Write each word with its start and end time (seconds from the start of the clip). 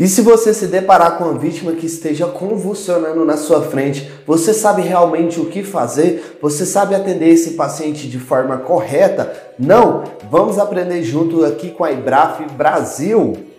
E 0.00 0.08
se 0.08 0.22
você 0.22 0.54
se 0.54 0.66
deparar 0.66 1.18
com 1.18 1.24
uma 1.24 1.38
vítima 1.38 1.72
que 1.72 1.84
esteja 1.84 2.26
convulsionando 2.26 3.22
na 3.22 3.36
sua 3.36 3.60
frente, 3.60 4.10
você 4.26 4.54
sabe 4.54 4.80
realmente 4.80 5.38
o 5.38 5.44
que 5.44 5.62
fazer? 5.62 6.38
Você 6.40 6.64
sabe 6.64 6.94
atender 6.94 7.28
esse 7.28 7.50
paciente 7.50 8.08
de 8.08 8.18
forma 8.18 8.56
correta? 8.56 9.30
Não? 9.58 10.04
Vamos 10.30 10.58
aprender 10.58 11.02
junto 11.02 11.44
aqui 11.44 11.70
com 11.70 11.84
a 11.84 11.92
Ibraf 11.92 12.40
Brasil. 12.56 13.49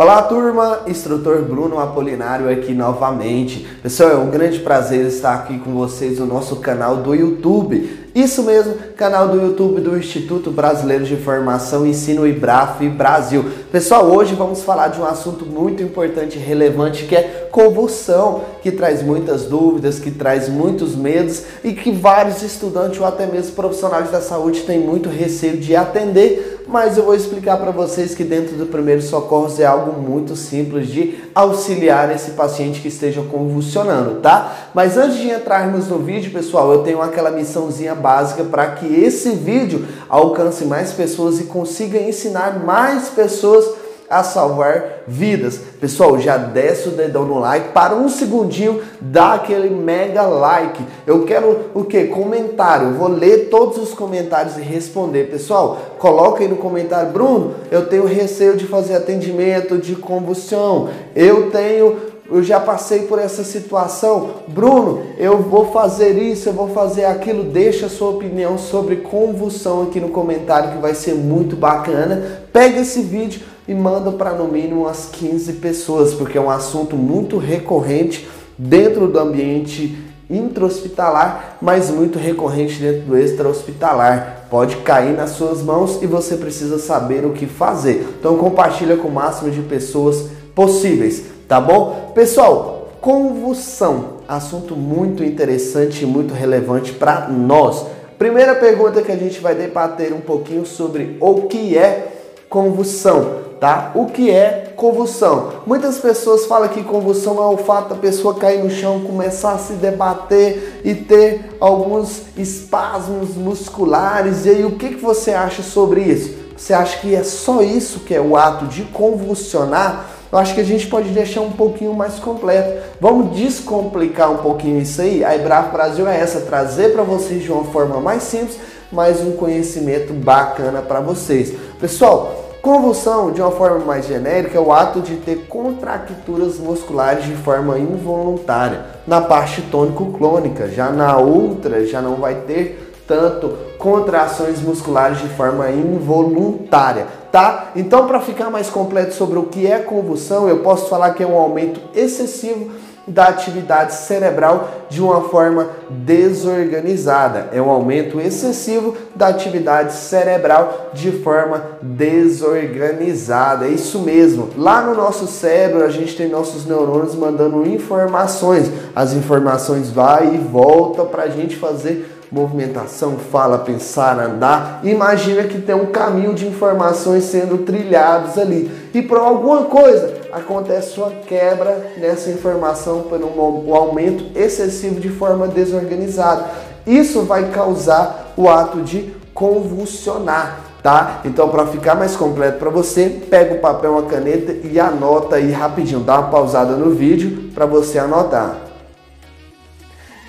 Olá 0.00 0.22
turma, 0.22 0.82
instrutor 0.86 1.42
Bruno 1.42 1.80
Apolinário 1.80 2.48
aqui 2.48 2.72
novamente. 2.72 3.66
Pessoal, 3.82 4.10
é 4.10 4.14
um 4.14 4.30
grande 4.30 4.60
prazer 4.60 5.04
estar 5.06 5.34
aqui 5.34 5.58
com 5.58 5.72
vocês 5.74 6.20
no 6.20 6.26
nosso 6.26 6.54
canal 6.60 6.98
do 6.98 7.16
YouTube. 7.16 8.06
Isso 8.14 8.44
mesmo, 8.44 8.76
canal 8.96 9.26
do 9.26 9.40
YouTube 9.40 9.80
do 9.80 9.98
Instituto 9.98 10.52
Brasileiro 10.52 11.04
de 11.04 11.16
Formação 11.16 11.84
e 11.84 11.90
Ensino 11.90 12.28
IBRAF 12.28 12.88
Brasil. 12.88 13.44
Pessoal, 13.72 14.06
hoje 14.06 14.36
vamos 14.36 14.62
falar 14.62 14.86
de 14.86 15.00
um 15.00 15.04
assunto 15.04 15.44
muito 15.44 15.82
importante 15.82 16.38
e 16.38 16.40
relevante 16.40 17.04
que 17.04 17.16
é 17.16 17.48
convulsão, 17.50 18.42
que 18.62 18.70
traz 18.70 19.02
muitas 19.02 19.46
dúvidas, 19.46 19.98
que 19.98 20.12
traz 20.12 20.48
muitos 20.48 20.94
medos 20.94 21.42
e 21.64 21.72
que 21.72 21.90
vários 21.90 22.40
estudantes 22.44 23.00
ou 23.00 23.06
até 23.06 23.26
mesmo 23.26 23.56
profissionais 23.56 24.12
da 24.12 24.20
saúde 24.20 24.60
têm 24.60 24.78
muito 24.78 25.08
receio 25.08 25.56
de 25.56 25.74
atender 25.74 26.57
mas 26.68 26.98
eu 26.98 27.04
vou 27.04 27.14
explicar 27.14 27.56
para 27.56 27.70
vocês 27.70 28.14
que 28.14 28.22
dentro 28.22 28.54
do 28.56 28.66
primeiro 28.66 29.00
socorros 29.00 29.58
é 29.58 29.64
algo 29.64 30.00
muito 30.00 30.36
simples 30.36 30.88
de 30.88 31.18
auxiliar 31.34 32.14
esse 32.14 32.32
paciente 32.32 32.80
que 32.80 32.88
esteja 32.88 33.22
convulsionando, 33.22 34.20
tá? 34.20 34.54
Mas 34.74 34.98
antes 34.98 35.16
de 35.16 35.30
entrarmos 35.30 35.88
no 35.88 35.98
vídeo, 35.98 36.30
pessoal, 36.30 36.70
eu 36.72 36.82
tenho 36.82 37.00
aquela 37.00 37.30
missãozinha 37.30 37.94
básica 37.94 38.44
para 38.44 38.66
que 38.72 38.86
esse 38.86 39.30
vídeo 39.30 39.86
alcance 40.08 40.66
mais 40.66 40.92
pessoas 40.92 41.40
e 41.40 41.44
consiga 41.44 41.98
ensinar 41.98 42.62
mais 42.62 43.08
pessoas 43.08 43.64
a 44.08 44.22
salvar 44.22 45.02
vidas. 45.06 45.60
Pessoal, 45.80 46.18
já 46.18 46.36
desce 46.36 46.88
o 46.88 46.92
dedão 46.92 47.24
no 47.24 47.38
like, 47.38 47.72
para 47.72 47.94
um 47.94 48.08
segundinho, 48.08 48.80
dá 49.00 49.34
aquele 49.34 49.70
mega 49.70 50.22
like. 50.22 50.82
Eu 51.06 51.24
quero 51.24 51.70
o 51.74 51.84
que? 51.84 52.04
Comentário. 52.04 52.88
Eu 52.88 52.94
vou 52.94 53.08
ler 53.08 53.48
todos 53.50 53.78
os 53.78 53.92
comentários 53.92 54.56
e 54.56 54.62
responder. 54.62 55.30
Pessoal, 55.30 55.78
coloca 55.98 56.42
aí 56.42 56.48
no 56.48 56.56
comentário, 56.56 57.10
Bruno, 57.10 57.54
eu 57.70 57.86
tenho 57.86 58.06
receio 58.06 58.56
de 58.56 58.66
fazer 58.66 58.96
atendimento 58.96 59.78
de 59.78 59.94
combustão. 59.94 60.88
Eu 61.14 61.50
tenho 61.50 62.08
eu 62.30 62.42
já 62.42 62.60
passei 62.60 63.06
por 63.06 63.18
essa 63.18 63.42
situação. 63.42 64.30
Bruno, 64.48 65.02
eu 65.16 65.38
vou 65.38 65.72
fazer 65.72 66.10
isso, 66.18 66.50
eu 66.50 66.52
vou 66.52 66.68
fazer 66.68 67.06
aquilo. 67.06 67.44
Deixa 67.44 67.86
a 67.86 67.88
sua 67.88 68.10
opinião 68.10 68.58
sobre 68.58 68.96
convulsão 68.96 69.84
aqui 69.84 69.98
no 69.98 70.10
comentário 70.10 70.72
que 70.72 70.78
vai 70.78 70.94
ser 70.94 71.14
muito 71.14 71.56
bacana. 71.56 72.42
Pega 72.52 72.80
esse 72.80 73.00
vídeo 73.00 73.40
e 73.68 73.74
manda 73.74 74.10
para 74.10 74.32
no 74.32 74.48
mínimo 74.48 74.82
umas 74.82 75.06
15 75.12 75.52
pessoas, 75.54 76.14
porque 76.14 76.36
é 76.36 76.40
um 76.40 76.50
assunto 76.50 76.96
muito 76.96 77.38
recorrente 77.38 78.26
dentro 78.56 79.06
do 79.06 79.18
ambiente 79.20 79.96
intra-hospitalar, 80.28 81.58
mas 81.62 81.90
muito 81.90 82.18
recorrente 82.18 82.80
dentro 82.80 83.02
do 83.02 83.16
extra-hospitalar. 83.16 84.46
Pode 84.50 84.78
cair 84.78 85.16
nas 85.16 85.30
suas 85.30 85.62
mãos 85.62 86.02
e 86.02 86.06
você 86.06 86.36
precisa 86.36 86.78
saber 86.78 87.24
o 87.24 87.32
que 87.32 87.46
fazer. 87.46 88.16
Então 88.18 88.36
compartilha 88.36 88.96
com 88.96 89.08
o 89.08 89.12
máximo 89.12 89.50
de 89.50 89.60
pessoas 89.60 90.30
possíveis 90.54 91.38
tá 91.48 91.58
bom? 91.58 92.12
Pessoal, 92.14 92.90
convulsão, 93.00 94.18
assunto 94.28 94.76
muito 94.76 95.24
interessante 95.24 96.02
e 96.02 96.06
muito 96.06 96.34
relevante 96.34 96.92
para 96.92 97.26
nós. 97.28 97.86
Primeira 98.18 98.54
pergunta 98.54 99.00
que 99.00 99.10
a 99.10 99.16
gente 99.16 99.40
vai 99.40 99.54
debater 99.54 100.12
um 100.12 100.20
pouquinho 100.20 100.66
sobre 100.66 101.16
o 101.18 101.42
que 101.42 101.76
é 101.78 102.08
convulsão, 102.50 103.47
tá? 103.60 103.92
O 103.94 104.06
que 104.06 104.30
é 104.30 104.72
convulsão? 104.76 105.52
Muitas 105.66 105.98
pessoas 105.98 106.46
falam 106.46 106.68
que 106.68 106.82
convulsão 106.82 107.36
é 107.42 107.54
o 107.54 107.58
fato 107.58 107.90
da 107.90 107.94
pessoa 107.96 108.34
cair 108.34 108.62
no 108.62 108.70
chão, 108.70 109.00
começar 109.00 109.52
a 109.52 109.58
se 109.58 109.74
debater 109.74 110.80
e 110.84 110.94
ter 110.94 111.56
alguns 111.60 112.22
espasmos 112.36 113.36
musculares. 113.36 114.46
E 114.46 114.50
aí, 114.50 114.64
o 114.64 114.72
que, 114.72 114.90
que 114.90 115.02
você 115.02 115.32
acha 115.32 115.62
sobre 115.62 116.02
isso? 116.02 116.36
Você 116.56 116.72
acha 116.72 116.98
que 116.98 117.14
é 117.14 117.22
só 117.22 117.62
isso 117.62 118.00
que 118.00 118.14
é 118.14 118.20
o 118.20 118.36
ato 118.36 118.66
de 118.66 118.82
convulsionar? 118.84 120.14
eu 120.30 120.38
acho 120.38 120.54
que 120.54 120.60
a 120.60 120.64
gente 120.64 120.86
pode 120.86 121.08
deixar 121.08 121.40
um 121.40 121.52
pouquinho 121.52 121.94
mais 121.94 122.18
completo. 122.18 122.84
Vamos 123.00 123.34
descomplicar 123.34 124.30
um 124.30 124.36
pouquinho 124.38 124.80
isso 124.80 125.00
aí? 125.00 125.24
A 125.24 125.34
Ebraf 125.34 125.72
Brasil 125.72 126.06
é 126.06 126.20
essa, 126.20 126.42
trazer 126.42 126.92
para 126.92 127.02
vocês 127.02 127.42
de 127.42 127.50
uma 127.50 127.64
forma 127.64 127.98
mais 127.98 128.24
simples, 128.24 128.58
mas 128.92 129.22
um 129.22 129.32
conhecimento 129.32 130.12
bacana 130.12 130.82
para 130.82 131.00
vocês. 131.00 131.54
Pessoal, 131.80 132.47
Convulsão, 132.68 133.32
de 133.32 133.40
uma 133.40 133.50
forma 133.50 133.78
mais 133.78 134.06
genérica, 134.06 134.58
é 134.58 134.60
o 134.60 134.70
ato 134.70 135.00
de 135.00 135.16
ter 135.16 135.46
contracturas 135.48 136.58
musculares 136.58 137.24
de 137.24 137.34
forma 137.34 137.78
involuntária 137.78 138.84
na 139.06 139.22
parte 139.22 139.62
tônico-clônica. 139.62 140.68
Já 140.68 140.90
na 140.90 141.16
outra, 141.16 141.86
já 141.86 142.02
não 142.02 142.16
vai 142.16 142.42
ter 142.42 142.92
tanto 143.06 143.56
contrações 143.78 144.60
musculares 144.60 145.18
de 145.18 145.28
forma 145.28 145.70
involuntária 145.70 147.06
tá? 147.30 147.72
Então, 147.76 148.06
para 148.06 148.20
ficar 148.20 148.50
mais 148.50 148.70
completo 148.70 149.14
sobre 149.14 149.38
o 149.38 149.44
que 149.44 149.66
é 149.66 149.78
convulsão, 149.78 150.48
eu 150.48 150.58
posso 150.58 150.88
falar 150.88 151.12
que 151.12 151.22
é 151.22 151.26
um 151.26 151.36
aumento 151.36 151.80
excessivo 151.94 152.70
da 153.08 153.28
atividade 153.28 153.94
cerebral 153.94 154.86
de 154.88 155.02
uma 155.02 155.22
forma 155.28 155.68
desorganizada. 155.88 157.48
É 157.52 157.60
um 157.60 157.70
aumento 157.70 158.20
excessivo 158.20 158.96
da 159.14 159.28
atividade 159.28 159.92
cerebral 159.94 160.90
de 160.92 161.10
forma 161.10 161.62
desorganizada. 161.82 163.66
É 163.66 163.70
isso 163.70 164.00
mesmo. 164.00 164.50
Lá 164.56 164.82
no 164.82 164.94
nosso 164.94 165.26
cérebro, 165.26 165.84
a 165.84 165.90
gente 165.90 166.16
tem 166.16 166.28
nossos 166.28 166.66
neurônios 166.66 167.14
mandando 167.14 167.66
informações. 167.66 168.70
As 168.94 169.12
informações 169.12 169.90
vai 169.90 170.34
e 170.34 170.38
volta 170.38 171.04
para 171.04 171.24
a 171.24 171.28
gente 171.28 171.56
fazer 171.56 172.14
movimentação, 172.30 173.16
fala, 173.16 173.58
pensar, 173.58 174.18
andar. 174.18 174.80
Imagina 174.84 175.44
que 175.44 175.60
tem 175.60 175.74
um 175.74 175.86
caminho 175.86 176.34
de 176.34 176.46
informações 176.46 177.24
sendo 177.24 177.58
trilhados 177.58 178.36
ali. 178.36 178.70
E 178.92 179.00
por 179.00 179.18
alguma 179.18 179.64
coisa 179.64 180.17
acontece 180.32 180.98
uma 180.98 181.10
quebra 181.10 181.92
nessa 181.96 182.30
informação 182.30 183.02
por 183.02 183.20
um 183.22 183.74
aumento 183.74 184.36
excessivo 184.38 185.00
de 185.00 185.08
forma 185.08 185.48
desorganizada. 185.48 186.46
Isso 186.86 187.22
vai 187.22 187.50
causar 187.50 188.32
o 188.36 188.48
ato 188.48 188.82
de 188.82 189.14
convulsionar. 189.34 190.60
Tá? 190.82 191.20
Então, 191.24 191.48
para 191.48 191.66
ficar 191.66 191.96
mais 191.96 192.14
completo 192.14 192.58
para 192.58 192.70
você, 192.70 193.08
pega 193.28 193.54
o 193.54 193.58
papel, 193.58 193.92
uma 193.92 194.04
caneta 194.04 194.52
e 194.52 194.78
anota 194.78 195.36
aí 195.36 195.50
rapidinho. 195.50 196.00
Dá 196.00 196.20
uma 196.20 196.30
pausada 196.30 196.76
no 196.76 196.90
vídeo 196.90 197.50
para 197.52 197.66
você 197.66 197.98
anotar. 197.98 198.56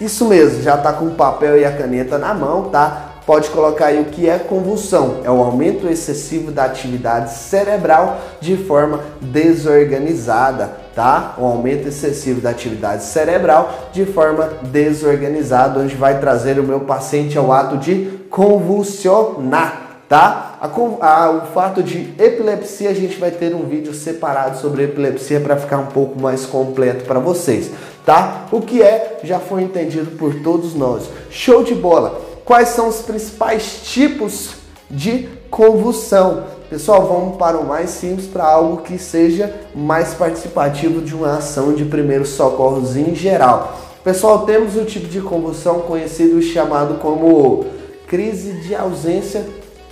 Isso 0.02 0.26
mesmo, 0.26 0.62
já 0.62 0.76
está 0.76 0.94
com 0.94 1.06
o 1.06 1.12
papel 1.12 1.60
e 1.60 1.66
a 1.66 1.72
caneta 1.72 2.18
na 2.18 2.34
mão, 2.34 2.64
tá? 2.70 3.09
Pode 3.30 3.52
colocar 3.52 3.86
aí 3.86 4.02
o 4.02 4.06
que 4.06 4.28
é 4.28 4.40
convulsão. 4.40 5.18
É 5.24 5.30
o 5.30 5.44
aumento 5.44 5.88
excessivo 5.88 6.52
da 6.52 6.64
atividade 6.64 7.32
cerebral 7.32 8.20
de 8.42 8.58
forma 8.58 9.02
desorganizada, 9.22 10.72
tá? 10.96 11.36
Um 11.38 11.46
aumento 11.46 11.88
excessivo 11.88 12.42
da 12.42 12.50
atividade 12.50 13.04
cerebral 13.04 13.72
de 13.94 14.04
forma 14.04 14.50
desorganizada, 14.72 15.80
onde 15.80 15.94
vai 15.94 16.20
trazer 16.20 16.58
o 16.60 16.64
meu 16.64 16.80
paciente 16.80 17.38
ao 17.38 17.52
ato 17.52 17.78
de 17.78 18.20
convulsionar 18.32 19.86
tá? 20.10 20.58
A, 20.60 20.66
a, 21.08 21.30
o 21.30 21.42
fato 21.54 21.84
de 21.84 22.16
epilepsia, 22.18 22.90
a 22.90 22.96
gente 22.96 23.20
vai 23.20 23.30
ter 23.30 23.54
um 23.54 23.68
vídeo 23.68 23.94
separado 23.94 24.58
sobre 24.58 24.86
epilepsia 24.86 25.40
para 25.40 25.56
ficar 25.56 25.78
um 25.78 25.86
pouco 25.86 26.20
mais 26.20 26.48
completo 26.48 27.06
para 27.06 27.20
vocês 27.20 27.70
tá? 28.10 28.48
O 28.52 28.60
que 28.60 28.82
é 28.82 29.20
já 29.24 29.38
foi 29.38 29.62
entendido 29.62 30.18
por 30.18 30.34
todos 30.42 30.74
nós. 30.74 31.08
Show 31.30 31.64
de 31.64 31.76
bola! 31.76 32.29
Quais 32.50 32.70
são 32.70 32.88
os 32.88 33.02
principais 33.02 33.82
tipos 33.84 34.56
de 34.90 35.30
convulsão? 35.52 36.46
Pessoal, 36.68 37.06
vamos 37.06 37.38
para 37.38 37.60
o 37.60 37.68
mais 37.68 37.92
simples, 37.92 38.26
para 38.26 38.44
algo 38.44 38.78
que 38.78 38.98
seja 38.98 39.54
mais 39.76 40.16
participativo 40.16 41.00
de 41.00 41.14
uma 41.14 41.38
ação 41.38 41.74
de 41.74 41.86
primeiros 41.86 42.30
socorros 42.30 42.98
em 42.98 43.14
geral. 43.14 43.80
Pessoal, 44.04 44.48
temos 44.48 44.76
o 44.76 44.84
tipo 44.84 45.06
de 45.06 45.22
convulsão 45.22 45.82
conhecido 45.82 46.40
e 46.40 46.42
chamado 46.42 46.96
como 46.96 47.68
crise 48.08 48.54
de 48.54 48.74
ausência 48.74 49.46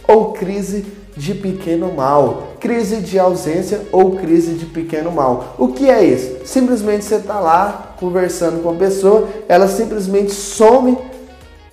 ou 0.07 0.33
crise 0.33 0.83
de 1.15 1.35
pequeno 1.35 1.93
mal, 1.93 2.53
crise 2.59 3.01
de 3.01 3.19
ausência 3.19 3.81
ou 3.91 4.15
crise 4.15 4.53
de 4.53 4.65
pequeno 4.65 5.11
mal. 5.11 5.53
O 5.59 5.67
que 5.67 5.91
é 5.91 6.03
isso? 6.03 6.37
Simplesmente 6.43 7.05
você 7.05 7.17
está 7.17 7.39
lá 7.39 7.93
conversando 7.99 8.63
com 8.63 8.71
a 8.71 8.75
pessoa, 8.75 9.27
ela 9.47 9.67
simplesmente 9.67 10.31
some 10.31 10.97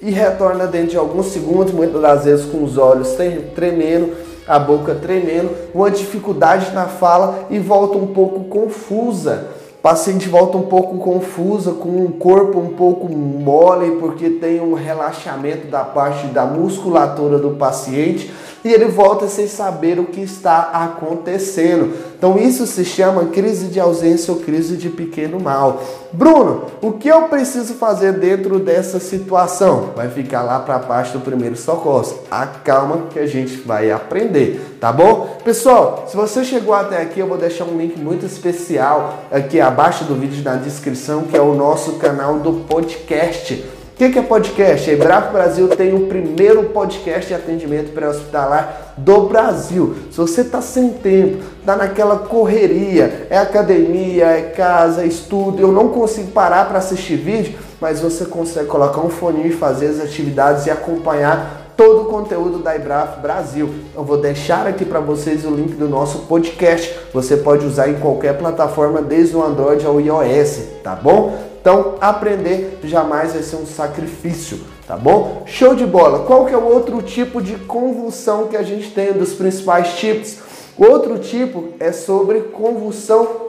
e 0.05 0.11
retorna 0.11 0.67
dentro 0.67 0.91
de 0.91 0.97
alguns 0.99 1.29
segundos, 1.29 1.73
muitas 1.73 2.01
das 2.03 2.25
vezes 2.27 2.45
com 2.45 2.63
os 2.63 2.77
olhos 2.77 3.17
tremendo, 3.55 4.13
a 4.47 4.59
boca 4.59 4.95
tremendo, 4.95 5.51
uma 5.75 5.91
dificuldade 5.91 6.73
na 6.75 6.85
fala 6.85 7.47
e 7.49 7.59
volta 7.59 7.97
um 7.97 8.09
pouco 8.09 8.45
confusa. 8.45 9.47
paciente 9.81 10.29
volta 10.29 10.59
um 10.59 10.63
pouco 10.63 10.99
confusa, 10.99 11.73
com 11.73 11.89
um 11.89 12.13
corpo 12.13 12.59
um 12.59 12.75
pouco 12.75 13.09
mole, 13.09 13.93
porque 13.93 14.29
tem 14.29 14.61
um 14.61 14.75
relaxamento 14.75 15.69
da 15.69 15.85
parte 15.85 16.27
da 16.27 16.45
musculatura 16.45 17.39
do 17.39 17.53
paciente 17.53 18.31
e 18.65 18.73
ele 18.73 18.87
volta 18.87 19.29
sem 19.29 19.47
saber 19.47 20.01
o 20.01 20.07
que 20.07 20.23
está 20.23 20.71
acontecendo. 20.73 21.93
Então 22.17 22.39
isso 22.39 22.67
se 22.67 22.83
chama 22.85 23.27
crise 23.27 23.67
de 23.67 23.79
ausência 23.79 24.33
ou 24.33 24.41
crise 24.41 24.79
de 24.79 24.89
pequeno 24.89 25.39
mal. 25.39 25.83
Bruno, 26.11 26.67
o 26.81 26.93
que 26.93 27.09
eu 27.09 27.25
preciso 27.25 27.75
fazer 27.75 28.15
dentro 28.15 28.59
dessa 28.59 28.99
situação? 28.99 29.91
Vai 29.95 30.09
ficar 30.09 30.43
lá 30.43 30.61
para 30.61 30.77
a 30.77 30.81
parte 30.81 31.13
do 31.13 31.21
primeiro 31.21 31.57
socorro. 31.57 32.21
Acalma 32.31 33.09
que 33.11 33.19
a 33.19 33.27
gente 33.27 33.59
vai 33.59 33.91
aprender, 33.91 34.79
tá 34.81 34.91
bom? 34.91 35.37
Pessoal, 35.45 36.07
se 36.09 36.17
você 36.17 36.43
chegou 36.43 36.75
até 36.75 37.03
aqui, 37.03 37.21
eu 37.21 37.27
vou 37.27 37.37
deixar 37.37 37.65
um 37.65 37.77
link 37.77 37.99
muito 38.01 38.25
especial 38.25 39.25
aqui 39.31 39.61
abaixo 39.61 40.05
do 40.05 40.15
vídeo 40.15 40.43
na 40.43 40.57
descrição, 40.57 41.25
que 41.25 41.37
é 41.37 41.41
o 41.43 41.55
nosso 41.55 41.95
canal 41.95 42.39
do 42.39 42.65
podcast. 42.67 43.74
O 43.95 43.97
que, 43.97 44.11
que, 44.11 44.19
é 44.19 44.23
podcast? 44.23 44.91
A 44.91 44.93
Embrapa 44.93 45.31
Brasil 45.31 45.69
tem 45.69 45.95
o 45.95 46.09
primeiro 46.09 46.65
podcast 46.71 47.29
de 47.29 47.35
atendimento 47.35 47.93
pré-hospitalar 47.93 48.95
do 48.97 49.29
Brasil. 49.29 49.95
Se 50.11 50.17
você 50.17 50.41
está 50.41 50.61
sem 50.61 50.95
tempo, 50.95 51.45
está 51.61 51.77
naquela 51.77 52.19
correria, 52.19 53.29
é 53.31 53.39
academia, 53.39 54.25
é 54.25 54.43
casa, 54.51 55.05
é 55.05 55.07
estudo, 55.07 55.63
eu 55.63 55.71
não 55.71 55.91
consigo 55.91 56.33
parar 56.33 56.67
para 56.67 56.79
assistir 56.79 57.15
vídeo, 57.15 57.57
mas 57.81 58.01
você 58.01 58.25
consegue 58.25 58.67
colocar 58.67 59.01
um 59.01 59.11
fone 59.11 59.47
e 59.47 59.53
fazer 59.53 59.87
as 59.87 60.01
atividades 60.01 60.67
e 60.67 60.73
acompanhar 60.73 61.73
todo 61.77 62.03
o 62.03 62.07
conteúdo 62.07 62.59
da 62.59 62.75
Ibraf 62.75 63.21
Brasil. 63.21 63.73
Eu 63.95 64.03
vou 64.03 64.17
deixar 64.17 64.67
aqui 64.67 64.85
para 64.85 64.99
vocês 64.99 65.45
o 65.45 65.51
link 65.51 65.77
do 65.77 65.89
nosso 65.89 66.27
podcast. 66.27 66.99
Você 67.13 67.37
pode 67.37 67.65
usar 67.65 67.89
em 67.89 67.95
qualquer 67.95 68.37
plataforma, 68.39 69.01
desde 69.01 69.37
o 69.37 69.45
Android 69.45 69.87
ao 69.87 70.01
iOS, 70.01 70.63
tá 70.83 70.97
bom? 70.97 71.54
Então, 71.65 71.95
aprender 71.99 72.79
jamais 72.85 73.33
vai 73.33 73.43
ser 73.43 73.57
um 73.57 73.65
sacrifício, 73.65 74.61
tá 74.87 74.99
bom? 74.99 75.45
Show 75.47 75.75
de 75.75 75.87
bola! 75.87 76.27
Qual 76.27 76.45
que 76.45 76.53
é 76.53 76.59
o 76.59 76.63
outro 76.63 77.01
tipo 77.01 77.41
de 77.41 77.55
convulsão 77.55 78.49
que 78.49 78.57
a 78.59 78.63
gente 78.63 78.91
tem, 78.91 79.15
dos 79.15 79.33
principais 79.33 79.95
tipos? 79.95 80.37
O 80.77 80.85
outro 80.85 81.19
tipo 81.19 81.71
é 81.81 81.91
sobre 81.91 82.41
convulsão 82.41 83.49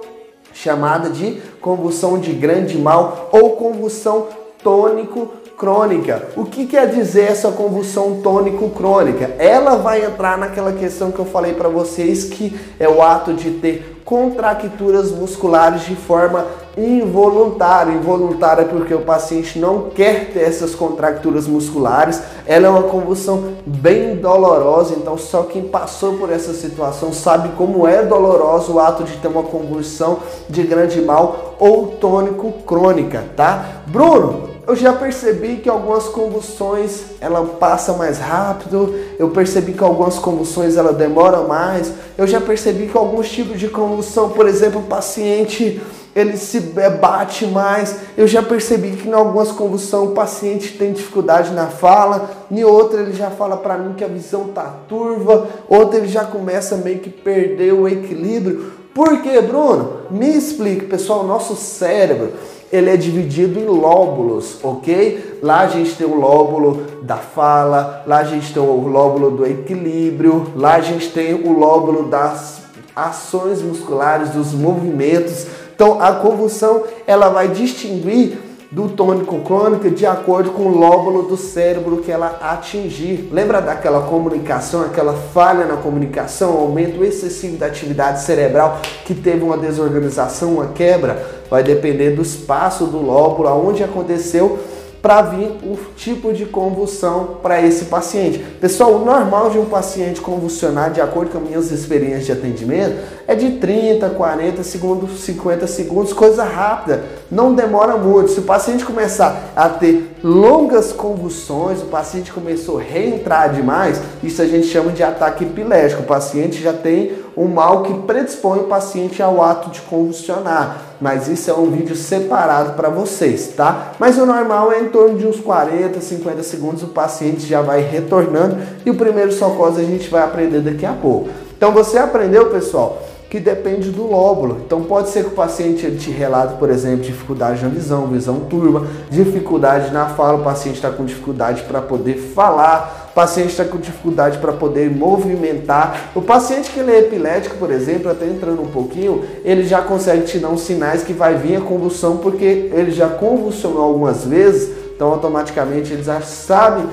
chamada 0.53 1.09
de 1.09 1.41
convulsão 1.59 2.17
de 2.17 2.31
grande 2.31 2.77
mal 2.77 3.27
ou 3.33 3.57
convulsão 3.57 4.27
tônico 4.63 5.33
crônica. 5.57 6.29
O 6.37 6.45
que 6.45 6.67
quer 6.67 6.87
dizer 6.87 7.31
essa 7.31 7.51
convulsão 7.51 8.21
tônico-crônica? 8.21 9.35
Ela 9.37 9.75
vai 9.75 10.05
entrar 10.05 10.37
naquela 10.37 10.71
questão 10.71 11.11
que 11.11 11.19
eu 11.19 11.25
falei 11.25 11.53
para 11.53 11.67
vocês, 11.67 12.23
que 12.23 12.57
é 12.79 12.87
o 12.87 13.01
ato 13.01 13.33
de 13.33 13.51
ter 13.51 13.94
contracturas 14.05 15.11
musculares 15.11 15.81
de 15.81 15.95
forma 15.95 16.45
involuntária. 16.77 17.91
Involuntária 17.91 18.65
porque 18.65 18.93
o 18.93 19.01
paciente 19.01 19.57
não 19.57 19.89
quer 19.89 20.31
ter 20.31 20.41
essas 20.41 20.75
contracturas 20.75 21.47
musculares. 21.47 22.21
Ela 22.45 22.67
é 22.67 22.69
uma 22.69 22.83
convulsão 22.83 23.55
bem 23.65 24.15
dolorosa, 24.15 24.93
então 24.93 25.17
só 25.17 25.43
quem 25.43 25.63
passou 25.63 26.13
por 26.17 26.31
essa 26.31 26.53
situação 26.53 27.11
sabe 27.11 27.49
como 27.57 27.87
é 27.87 28.03
doloroso 28.03 28.73
o 28.73 28.79
ato 28.79 29.03
de 29.03 29.17
ter 29.17 29.27
uma 29.27 29.43
convulsão 29.43 30.19
de 30.47 30.61
grande 30.61 31.01
mal 31.01 31.55
ou 31.59 31.87
tônico 31.87 32.51
crônica, 32.63 33.23
tá? 33.35 33.81
Bruno, 33.87 34.54
eu 34.67 34.75
já 34.75 34.93
percebi 34.93 35.57
que 35.57 35.69
algumas 35.69 36.05
convulsões 36.05 37.03
ela 37.21 37.43
passa 37.59 37.93
mais 37.93 38.17
rápido, 38.17 38.95
eu 39.19 39.29
percebi 39.29 39.73
que 39.73 39.83
algumas 39.83 40.17
convulsões 40.17 40.75
ela 40.75 40.91
demora 40.91 41.41
mais, 41.41 41.91
eu 42.17 42.25
já 42.25 42.41
percebi 42.41 42.87
que 42.87 42.97
alguns 42.97 43.29
tipos 43.29 43.59
de 43.59 43.67
convulsão, 43.67 44.29
por 44.29 44.47
exemplo, 44.47 44.79
o 44.79 44.85
paciente 44.85 45.81
ele 46.15 46.37
se 46.37 46.61
bate 47.01 47.45
mais, 47.45 47.97
eu 48.17 48.25
já 48.25 48.41
percebi 48.41 48.91
que 48.91 49.09
em 49.09 49.13
algumas 49.13 49.51
convulsões 49.51 50.09
o 50.09 50.13
paciente 50.13 50.77
tem 50.77 50.93
dificuldade 50.93 51.51
na 51.53 51.67
fala, 51.67 52.29
em 52.49 52.63
outra 52.63 53.01
ele 53.01 53.13
já 53.13 53.29
fala 53.29 53.57
para 53.57 53.77
mim 53.77 53.93
que 53.93 54.03
a 54.03 54.07
visão 54.07 54.45
tá 54.47 54.73
turva, 54.87 55.47
outra 55.67 55.99
ele 55.99 56.07
já 56.07 56.23
começa 56.23 56.77
meio 56.77 56.99
que 56.99 57.09
perder 57.09 57.73
o 57.73 57.87
equilíbrio. 57.87 58.71
Por 58.93 59.21
quê, 59.21 59.41
Bruno? 59.41 60.03
Me 60.09 60.37
explique, 60.37 60.85
pessoal, 60.85 61.25
nosso 61.25 61.53
cérebro 61.53 62.31
ele 62.71 62.89
é 62.89 62.97
dividido 62.97 63.59
em 63.59 63.65
lóbulos, 63.65 64.59
ok? 64.63 65.39
Lá 65.41 65.61
a 65.61 65.67
gente 65.67 65.95
tem 65.95 66.07
o 66.07 66.15
lóbulo 66.15 66.85
da 67.01 67.17
fala, 67.17 68.03
lá 68.05 68.19
a 68.19 68.23
gente 68.23 68.53
tem 68.53 68.61
o 68.61 68.87
lóbulo 68.87 69.31
do 69.31 69.45
equilíbrio, 69.45 70.51
lá 70.55 70.75
a 70.75 70.81
gente 70.81 71.11
tem 71.11 71.33
o 71.33 71.57
lóbulo 71.57 72.07
das 72.07 72.61
ações 72.95 73.61
musculares, 73.61 74.29
dos 74.29 74.53
movimentos. 74.53 75.47
Então 75.73 76.01
a 76.01 76.13
convulsão 76.13 76.83
ela 77.05 77.29
vai 77.29 77.49
distinguir 77.49 78.39
do 78.71 78.89
tônico 78.89 79.39
crônico 79.39 79.89
de 79.89 80.05
acordo 80.05 80.51
com 80.51 80.63
o 80.63 80.77
lóbulo 80.77 81.23
do 81.23 81.37
cérebro 81.37 81.97
que 81.97 82.11
ela 82.11 82.39
atingir. 82.41 83.29
Lembra 83.31 83.61
daquela 83.61 84.01
comunicação, 84.01 84.81
aquela 84.81 85.13
falha 85.13 85.65
na 85.65 85.77
comunicação, 85.77 86.57
aumento 86.57 87.03
excessivo 87.03 87.57
da 87.57 87.67
atividade 87.67 88.21
cerebral 88.23 88.79
que 89.05 89.13
teve 89.13 89.43
uma 89.43 89.57
desorganização, 89.57 90.55
uma 90.55 90.67
quebra? 90.67 91.34
Vai 91.49 91.63
depender 91.63 92.11
do 92.11 92.21
espaço 92.21 92.85
do 92.85 93.01
lóbulo, 93.01 93.47
aonde 93.47 93.83
aconteceu 93.83 94.59
para 95.05 95.21
vir 95.21 95.51
o 95.61 95.77
tipo 95.95 96.33
de 96.33 96.47
convulsão 96.47 97.37
para 97.43 97.61
esse 97.61 97.85
paciente. 97.85 98.39
Pessoal, 98.59 98.95
o 98.95 99.05
normal 99.05 99.51
de 99.51 99.59
um 99.59 99.65
paciente 99.65 100.19
convulsionar, 100.19 100.89
de 100.89 100.99
acordo 100.99 101.29
com 101.29 101.37
as 101.37 101.43
minhas 101.43 101.69
experiências 101.69 102.25
de 102.25 102.31
atendimento, 102.31 102.95
é 103.27 103.35
de 103.35 103.51
30, 103.51 104.09
40 104.09 104.63
segundos, 104.63 105.19
50 105.19 105.67
segundos, 105.67 106.11
coisa 106.11 106.43
rápida, 106.43 107.03
não 107.29 107.53
demora 107.53 107.95
muito. 107.97 108.31
Se 108.31 108.39
o 108.39 108.45
paciente 108.45 108.83
começar 108.83 109.51
a 109.55 109.69
ter 109.69 110.15
longas 110.23 110.91
convulsões, 110.91 111.83
o 111.83 111.85
paciente 111.85 112.33
começou 112.33 112.79
a 112.79 112.81
reentrar 112.81 113.53
demais, 113.53 114.01
isso 114.23 114.41
a 114.41 114.47
gente 114.47 114.65
chama 114.65 114.91
de 114.91 115.03
ataque 115.03 115.43
epilético. 115.43 116.01
O 116.01 116.05
paciente 116.05 116.59
já 116.59 116.73
tem 116.73 117.11
um 117.37 117.45
mal 117.45 117.83
que 117.83 117.93
predispõe 117.93 118.61
o 118.61 118.63
paciente 118.63 119.21
ao 119.21 119.39
ato 119.39 119.69
de 119.69 119.81
convulsionar. 119.81 120.84
Mas 120.99 121.27
isso 121.27 121.49
é 121.49 121.53
um 121.53 121.69
vídeo 121.69 121.95
separado 121.95 122.73
para 122.73 122.89
vocês, 122.89 123.53
tá? 123.55 123.93
Mas 123.99 124.17
o 124.17 124.25
normal 124.25 124.71
é 124.71 124.81
em 124.81 124.89
torno 124.89 125.17
de 125.17 125.27
uns 125.27 125.39
40, 125.39 125.99
50 125.99 126.43
segundos 126.43 126.83
o 126.83 126.87
paciente 126.87 127.45
já 127.45 127.61
vai 127.61 127.81
retornando 127.81 128.57
e 128.85 128.89
o 128.89 128.95
primeiro 128.95 129.31
socorro 129.31 129.77
a 129.77 129.83
gente 129.83 130.09
vai 130.09 130.23
aprender 130.23 130.61
daqui 130.61 130.85
a 130.85 130.93
pouco. 130.93 131.29
Então 131.57 131.71
você 131.71 131.97
aprendeu, 131.97 132.49
pessoal? 132.49 133.01
que 133.35 133.39
depende 133.39 133.89
do 133.89 134.07
lóbulo. 134.07 134.61
Então 134.65 134.83
pode 134.83 135.09
ser 135.09 135.23
que 135.23 135.29
o 135.29 135.33
paciente 135.33 135.91
te 135.97 136.09
relate, 136.09 136.55
por 136.55 136.69
exemplo, 136.69 137.03
dificuldade 137.03 137.61
na 137.61 137.67
visão, 137.67 138.07
visão 138.07 138.39
turva, 138.41 138.87
dificuldade 139.09 139.91
na 139.91 140.05
fala, 140.07 140.39
o 140.39 140.43
paciente 140.43 140.75
está 140.75 140.89
com 140.89 141.03
dificuldade 141.03 141.63
para 141.63 141.81
poder 141.81 142.15
falar, 142.33 143.04
paciente 143.15 143.51
está 143.51 143.63
com 143.63 143.77
dificuldade 143.77 144.39
para 144.39 144.51
poder 144.51 144.91
movimentar. 144.91 146.11
O 146.13 146.21
paciente 146.21 146.69
que 146.69 146.81
ele 146.81 146.91
é 146.91 146.99
epilético, 146.99 147.55
por 147.55 147.71
exemplo, 147.71 148.11
até 148.11 148.25
entrando 148.25 148.61
um 148.61 148.67
pouquinho, 148.67 149.23
ele 149.45 149.63
já 149.65 149.81
consegue 149.81 150.25
te 150.25 150.37
dar 150.37 150.49
uns 150.49 150.61
sinais 150.61 151.01
que 151.01 151.13
vai 151.13 151.35
vir 151.35 151.55
a 151.55 151.61
convulsão, 151.61 152.17
porque 152.17 152.43
ele 152.43 152.91
já 152.91 153.07
convulsionou 153.07 153.81
algumas 153.81 154.25
vezes, 154.25 154.69
então 154.93 155.07
automaticamente 155.07 155.93
ele 155.93 156.03
já 156.03 156.19
sabe 156.19 156.85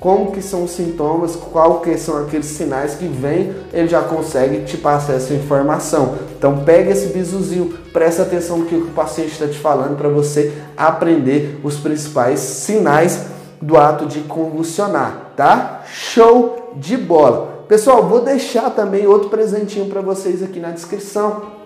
como 0.00 0.30
que 0.30 0.40
são 0.40 0.64
os 0.64 0.70
sintomas, 0.72 1.36
que 1.82 1.98
são 1.98 2.22
aqueles 2.22 2.46
sinais 2.46 2.94
que 2.94 3.06
vem, 3.06 3.52
ele 3.72 3.88
já 3.88 4.00
consegue 4.00 4.64
te 4.64 4.76
passar 4.76 5.14
essa 5.14 5.34
informação. 5.34 6.14
Então 6.36 6.58
pega 6.64 6.90
esse 6.90 7.08
bisuzinho, 7.08 7.76
presta 7.92 8.22
atenção 8.22 8.58
no 8.58 8.66
que 8.66 8.76
o 8.76 8.86
paciente 8.86 9.32
está 9.32 9.46
te 9.46 9.58
falando 9.58 9.96
para 9.96 10.08
você 10.08 10.52
aprender 10.76 11.60
os 11.64 11.76
principais 11.76 12.40
sinais 12.40 13.26
do 13.60 13.76
ato 13.76 14.06
de 14.06 14.20
convulsionar, 14.20 15.27
tá? 15.38 15.82
Show 15.86 16.72
de 16.74 16.96
bola! 16.96 17.64
Pessoal, 17.68 18.02
vou 18.02 18.22
deixar 18.22 18.70
também 18.70 19.06
outro 19.06 19.28
presentinho 19.28 19.86
para 19.86 20.00
vocês 20.00 20.42
aqui 20.42 20.58
na 20.58 20.72
descrição. 20.72 21.58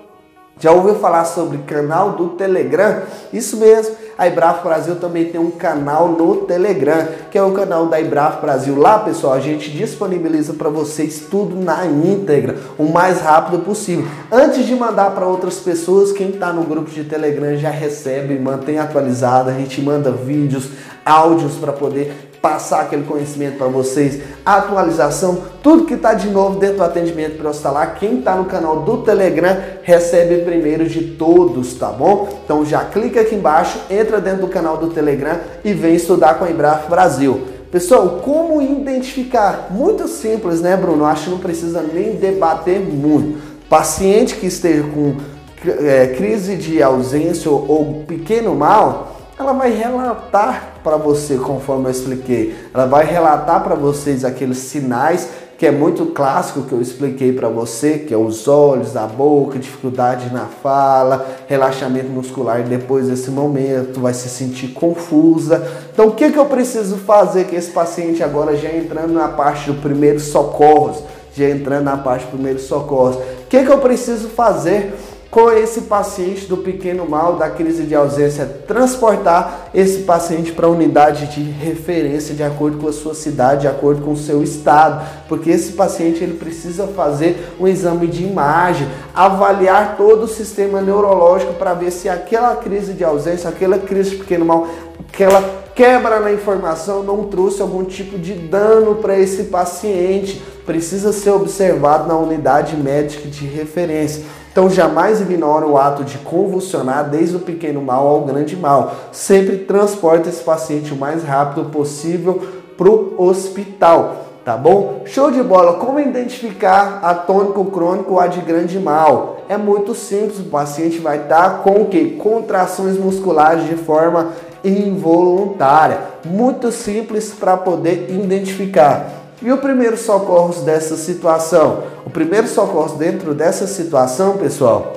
Já 0.61 0.71
ouviu 0.73 0.97
falar 0.97 1.25
sobre 1.25 1.57
canal 1.59 2.13
do 2.13 2.31
Telegram? 2.31 3.03
Isso 3.33 3.57
mesmo, 3.57 3.97
a 4.19 4.29
Ibraf 4.29 4.63
Brasil 4.63 4.97
também 4.97 5.25
tem 5.25 5.41
um 5.41 5.51
canal 5.51 6.09
no 6.09 6.43
Telegram, 6.43 7.09
que 7.31 7.39
é 7.39 7.43
o 7.43 7.53
canal 7.53 7.87
da 7.87 7.99
Ibraf 7.99 8.43
Brasil. 8.43 8.79
Lá, 8.79 8.99
pessoal, 8.99 9.33
a 9.33 9.41
gente 9.41 9.71
disponibiliza 9.71 10.53
para 10.53 10.69
vocês 10.69 11.25
tudo 11.31 11.57
na 11.57 11.87
íntegra, 11.87 12.59
o 12.77 12.85
mais 12.85 13.23
rápido 13.23 13.61
possível. 13.61 14.05
Antes 14.31 14.67
de 14.67 14.75
mandar 14.75 15.13
para 15.13 15.27
outras 15.27 15.59
pessoas, 15.61 16.13
quem 16.13 16.29
está 16.29 16.53
no 16.53 16.65
grupo 16.65 16.91
de 16.91 17.05
Telegram 17.05 17.57
já 17.57 17.71
recebe, 17.71 18.39
mantém 18.39 18.79
atualizado, 18.79 19.49
a 19.49 19.55
gente 19.55 19.81
manda 19.81 20.11
vídeos, 20.11 20.69
áudios 21.07 21.55
para 21.55 21.73
poder 21.73 22.32
passar 22.43 22.81
aquele 22.81 23.05
conhecimento 23.05 23.57
para 23.57 23.69
vocês, 23.69 24.21
atualização, 24.45 25.45
tudo 25.63 25.85
que 25.85 25.95
está 25.95 26.13
de 26.13 26.29
novo 26.29 26.59
dentro 26.59 26.79
do 26.79 26.83
atendimento 26.83 27.39
para 27.39 27.51
hospitalar, 27.51 27.95
quem 27.95 28.19
está 28.19 28.35
no 28.35 28.47
canal 28.47 28.81
do 28.81 28.99
Telegram 28.99 29.57
recebe 29.85 30.39
primeiro 30.39 30.89
de 30.89 31.13
todos, 31.13 31.73
tá 31.75 31.87
bom? 31.87 32.29
Então 32.45 32.65
já 32.65 32.85
clica 32.85 33.21
aqui 33.21 33.37
embaixo, 33.37 33.79
entra 33.89 34.21
dentro 34.21 34.41
do 34.41 34.49
canal 34.49 34.77
do 34.77 34.89
Telegram 34.89 35.39
e 35.65 35.73
vem 35.73 35.95
estudar 35.95 36.35
com 36.35 36.45
a 36.45 36.51
Embraf 36.51 36.91
Brasil. 36.91 37.47
Pessoal, 37.71 38.21
como 38.23 38.61
identificar? 38.61 39.69
Muito 39.71 40.09
simples, 40.09 40.61
né, 40.61 40.77
Bruno? 40.77 41.07
Acho 41.07 41.25
que 41.25 41.31
não 41.31 41.39
precisa 41.39 41.81
nem 41.81 42.17
debater 42.17 42.81
muito. 42.81 43.41
Paciente 43.69 44.35
que 44.35 44.47
esteja 44.47 44.83
com 44.83 45.17
é, 45.65 46.09
crise 46.09 46.57
de 46.57 46.83
ausência 46.83 47.51
ou 47.51 48.03
pequeno 48.07 48.55
mal, 48.55 49.17
ela 49.39 49.53
vai 49.53 49.73
relatar 49.73 50.72
para 50.83 50.97
você, 50.97 51.37
conforme 51.37 51.87
eu 51.87 51.91
expliquei. 51.91 52.55
Ela 52.75 52.87
vai 52.87 53.05
relatar 53.05 53.63
para 53.63 53.75
vocês 53.75 54.25
aqueles 54.25 54.59
sinais 54.59 55.29
que 55.63 55.67
é 55.67 55.71
muito 55.71 56.07
clássico 56.07 56.63
que 56.63 56.73
eu 56.73 56.83
expliquei 56.83 57.33
para 57.33 57.49
você, 57.49 57.97
que 57.97 58.13
é 58.13 58.17
os 58.17 58.49
olhos, 58.49 58.97
a 58.97 59.07
boca, 59.07 59.61
dificuldade 59.61 60.29
na 60.35 60.47
fala, 60.47 61.25
relaxamento 61.47 62.09
muscular 62.09 62.65
depois 62.65 63.07
desse 63.07 63.31
momento, 63.31 64.01
vai 64.01 64.13
se 64.13 64.29
sentir 64.29 64.73
confusa. 64.73 65.65
Então, 65.93 66.09
o 66.09 66.15
que, 66.17 66.33
que 66.33 66.37
eu 66.37 66.47
preciso 66.47 66.97
fazer 66.97 67.45
que 67.45 67.55
esse 67.55 67.71
paciente 67.71 68.25
agora 68.25 68.57
já 68.57 68.71
entrando 68.71 69.13
na 69.13 69.29
parte 69.29 69.71
do 69.71 69.81
primeiro 69.81 70.19
socorros, 70.19 70.99
já 71.33 71.49
entrando 71.49 71.85
na 71.85 71.97
parte 71.97 72.25
do 72.25 72.33
primeiro 72.33 72.59
socorros, 72.59 73.15
o 73.15 73.47
que, 73.49 73.65
que 73.65 73.71
eu 73.71 73.79
preciso 73.79 74.31
fazer 74.31 74.93
com 75.33 75.51
esse 75.51 75.81
paciente 75.83 76.45
do 76.45 76.59
pequeno 76.59 77.09
mal, 77.09 77.37
da 77.37 77.49
crise 77.49 77.85
de 77.85 77.95
ausência, 77.95 78.45
transportar 78.69 79.71
esse 79.73 80.01
paciente 80.01 80.53
para 80.53 80.67
a 80.67 80.71
unidade 80.71 81.27
de 81.29 81.41
referência 81.41 82.35
de 82.35 82.43
acordo 82.43 82.77
com 82.77 82.87
a 82.87 82.93
sua 82.93 83.15
cidade, 83.15 83.63
de 83.63 83.67
acordo 83.67 84.03
com 84.03 84.13
o 84.13 84.17
seu 84.17 84.43
estado, 84.43 85.03
porque 85.31 85.49
esse 85.49 85.73
paciente 85.73 86.23
ele 86.23 86.35
precisa 86.35 86.87
fazer 86.89 87.55
um 87.59 87.67
exame 87.67 88.09
de 88.09 88.23
imagem, 88.23 88.87
avaliar 89.15 89.97
todo 89.97 90.25
o 90.25 90.29
sistema 90.29 90.83
neurológico 90.83 91.55
para 91.55 91.73
ver 91.73 91.93
se 91.93 92.11
aquela 92.11 92.55
crise 92.57 92.93
de 92.93 93.03
ausência, 93.03 93.49
aquela 93.49 93.79
crise 93.79 94.11
de 94.11 94.17
pequeno 94.17 94.45
mal, 94.45 94.69
aquela 95.09 95.62
quebra 95.75 96.21
na 96.21 96.33
informação 96.33 97.03
não 97.03 97.25
trouxe 97.25 97.63
algum 97.63 97.85
tipo 97.85 98.19
de 98.19 98.35
dano 98.35 98.97
para 98.97 99.19
esse 99.19 99.45
paciente, 99.45 100.43
precisa 100.67 101.13
ser 101.13 101.31
observado 101.31 102.07
na 102.07 102.17
unidade 102.17 102.77
médica 102.77 103.29
de 103.29 103.47
referência. 103.47 104.25
Então 104.53 104.69
jamais 104.69 105.21
ignore 105.21 105.65
o 105.65 105.79
ato 105.79 106.05
de 106.05 106.19
convulsionar 106.19 107.09
desde 107.09 107.37
o 107.37 107.41
pequeno 107.41 107.81
mal 107.81 108.07
ao 108.07 108.21
grande 108.21 108.55
mal. 108.55 108.95
Sempre 109.11 109.59
transporte 109.59 110.29
esse 110.29 110.43
paciente 110.43 110.93
o 110.93 110.97
mais 110.97 111.25
rápido 111.25 111.71
possível 111.71 112.43
para 112.77 112.89
o 112.91 113.15
hospital. 113.19 114.27
Tá 114.45 114.57
bom? 114.57 115.03
Show 115.07 115.31
de 115.31 115.41
bola! 115.41 115.75
Como 115.75 116.01
identificar 116.01 116.99
a 117.03 117.15
tônico 117.15 117.65
crônico 117.67 118.15
ou 118.15 118.21
a 118.21 118.27
de 118.27 118.41
grande 118.41 118.79
mal? 118.79 119.39
É 119.49 119.57
muito 119.57 119.95
simples, 119.95 120.41
o 120.41 120.45
paciente 120.45 120.99
vai 120.99 121.23
estar 121.23 121.63
com 121.63 121.83
o 121.83 121.87
que? 121.87 122.17
Contrações 122.17 122.99
musculares 122.99 123.67
de 123.67 123.77
forma 123.77 124.33
involuntária. 124.65 126.01
Muito 126.25 126.71
simples 126.73 127.31
para 127.31 127.57
poder 127.57 128.11
identificar. 128.11 129.23
E 129.41 129.51
o 129.51 129.59
primeiro 129.59 129.97
socorro 129.97 130.55
dessa 130.63 130.97
situação? 130.97 131.85
O 132.07 132.11
primeiro 132.11 132.47
socorro 132.47 132.97
dentro 132.97 133.35
dessa 133.35 133.67
situação, 133.67 134.37
pessoal, 134.37 134.95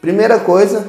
primeira 0.00 0.38
coisa, 0.38 0.86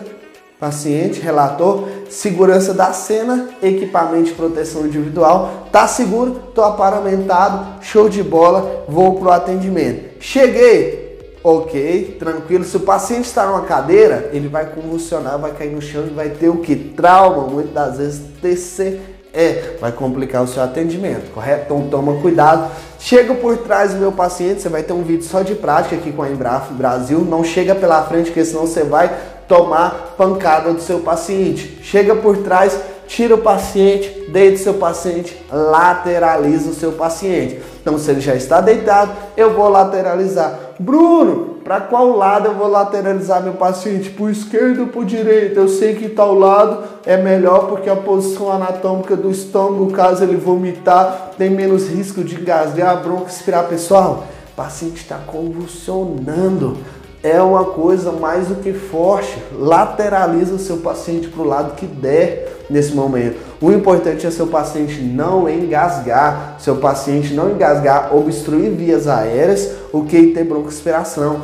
paciente, 0.60 1.22
relator, 1.22 1.88
segurança 2.10 2.74
da 2.74 2.92
cena, 2.92 3.50
equipamento 3.62 4.26
de 4.26 4.34
proteção 4.34 4.86
individual, 4.86 5.68
tá 5.72 5.88
seguro, 5.88 6.52
tô 6.54 6.62
aparamentado, 6.62 7.82
show 7.82 8.10
de 8.10 8.22
bola, 8.22 8.86
vou 8.88 9.20
pro 9.20 9.32
atendimento. 9.32 10.22
Cheguei, 10.22 10.99
ok, 11.44 12.18
tranquilo. 12.20 12.64
Se 12.64 12.78
o 12.78 12.82
paciente 12.82 13.26
está 13.26 13.46
numa 13.48 13.62
cadeira, 13.62 14.30
ele 14.34 14.48
vai 14.48 14.66
convulsionar, 14.68 15.38
vai 15.40 15.52
cair 15.52 15.72
no 15.72 15.82
chão 15.82 16.06
e 16.06 16.14
vai 16.14 16.30
ter 16.30 16.50
o 16.50 16.58
que? 16.58 16.76
Trauma, 16.76 17.48
muitas 17.48 17.74
das 17.74 17.98
vezes 17.98 18.22
TC 18.42 19.00
é, 19.34 19.76
vai 19.80 19.92
complicar 19.92 20.44
o 20.44 20.48
seu 20.48 20.62
atendimento, 20.64 21.32
correto? 21.32 21.66
Então 21.66 21.88
toma 21.90 22.20
cuidado. 22.22 22.72
Chega 23.00 23.34
por 23.36 23.58
trás 23.58 23.94
do 23.94 24.00
meu 24.00 24.12
paciente, 24.12 24.62
você 24.62 24.70
vai 24.70 24.84
ter 24.84 24.94
um 24.94 25.04
vídeo 25.04 25.24
só 25.24 25.42
de 25.42 25.56
prática 25.56 25.96
aqui 25.96 26.12
com 26.12 26.24
a 26.24 26.30
Embraf 26.30 26.72
Brasil. 26.74 27.20
Não 27.20 27.44
chega 27.44 27.76
pela 27.76 28.04
frente, 28.04 28.26
porque 28.26 28.44
senão 28.44 28.66
você 28.66 28.84
vai 28.84 29.16
tomar 29.48 30.16
pancada 30.18 30.74
do 30.74 30.82
seu 30.82 31.00
paciente. 31.00 31.80
Chega 31.84 32.16
por 32.16 32.38
trás, 32.38 32.78
tira 33.08 33.36
o 33.36 33.40
paciente, 33.40 34.28
deita 34.30 34.56
o 34.56 34.64
seu 34.64 34.74
paciente, 34.76 35.36
lateraliza 35.52 36.70
o 36.70 36.76
seu 36.76 36.92
paciente. 36.94 37.60
Então, 37.82 37.98
se 37.98 38.12
ele 38.12 38.22
já 38.22 38.36
está 38.36 38.62
deitado, 38.62 39.12
eu 39.38 39.54
vou 39.54 39.70
lateralizar. 39.70 40.69
Bruno, 40.80 41.58
para 41.62 41.82
qual 41.82 42.16
lado 42.16 42.48
eu 42.48 42.56
vou 42.56 42.70
lateralizar 42.70 43.44
meu 43.44 43.54
paciente? 43.54 44.10
Para 44.12 44.24
o 44.24 44.30
esquerdo 44.30 44.82
ou 44.82 44.88
para 44.88 45.02
o 45.02 45.06
direito? 45.06 45.60
Eu 45.60 45.68
sei 45.68 45.94
que 45.96 46.08
tal 46.08 46.34
lado 46.34 46.84
é 47.06 47.18
melhor 47.18 47.68
porque 47.68 47.90
a 47.90 47.98
posição 47.98 48.50
anatômica 48.50 49.18
do 49.18 49.30
estômago, 49.30 49.92
caso 49.92 50.24
ele 50.24 50.38
vomitar, 50.38 51.32
tem 51.38 51.50
menos 51.50 51.90
risco 51.90 52.24
de 52.24 52.36
gasgar, 52.36 53.04
bronca, 53.04 53.30
expirar. 53.30 53.68
Pessoal, 53.68 54.24
o 54.54 54.56
paciente 54.56 55.02
está 55.02 55.18
convulsionando 55.18 56.78
é 57.22 57.42
uma 57.42 57.66
coisa 57.66 58.12
mais 58.12 58.48
do 58.48 58.56
que 58.56 58.72
forte. 58.74 59.38
Lateraliza 59.54 60.54
o 60.54 60.60
seu 60.60 60.78
paciente 60.78 61.28
para 61.28 61.42
o 61.42 61.48
lado 61.48 61.76
que 61.76 61.86
der 61.86 62.64
nesse 62.70 62.94
momento. 62.94 63.49
O 63.62 63.72
importante 63.72 64.26
é 64.26 64.32
seu 64.32 64.48
paciente 64.48 65.02
não 65.02 65.50
engasgar, 65.50 66.56
seu 66.60 66.78
paciente 66.78 67.34
não 67.34 67.52
engasgar, 67.52 68.16
obstruir 68.16 68.72
vias 68.72 69.06
aéreas, 69.06 69.72
o 69.92 70.04
que 70.06 70.28
ter 70.28 70.46
broncoaspiração. 70.46 71.42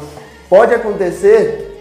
Pode 0.50 0.74
acontecer 0.74 1.74